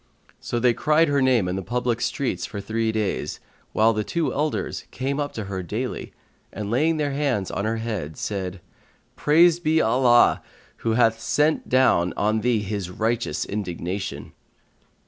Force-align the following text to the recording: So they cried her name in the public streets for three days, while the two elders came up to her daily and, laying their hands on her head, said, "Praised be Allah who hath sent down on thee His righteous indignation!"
So 0.39 0.57
they 0.59 0.73
cried 0.73 1.09
her 1.09 1.21
name 1.21 1.47
in 1.47 1.55
the 1.55 1.61
public 1.61 2.01
streets 2.01 2.43
for 2.47 2.59
three 2.59 2.91
days, 2.91 3.39
while 3.71 3.93
the 3.93 4.03
two 4.03 4.33
elders 4.33 4.85
came 4.89 5.19
up 5.19 5.31
to 5.33 5.43
her 5.43 5.61
daily 5.61 6.11
and, 6.51 6.71
laying 6.71 6.97
their 6.97 7.11
hands 7.11 7.51
on 7.51 7.65
her 7.65 7.77
head, 7.77 8.17
said, 8.17 8.61
"Praised 9.15 9.63
be 9.63 9.79
Allah 9.79 10.41
who 10.77 10.93
hath 10.93 11.19
sent 11.19 11.69
down 11.69 12.13
on 12.17 12.41
thee 12.41 12.63
His 12.63 12.89
righteous 12.89 13.45
indignation!" 13.45 14.33